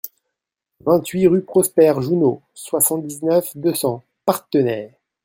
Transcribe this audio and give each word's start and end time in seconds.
vingt-huit 0.83 1.27
rue 1.27 1.43
Prosper 1.43 1.93
Jouneau, 2.01 2.41
soixante-dix-neuf, 2.55 3.55
deux 3.55 3.75
cents, 3.75 4.03
Parthenay 4.25 4.97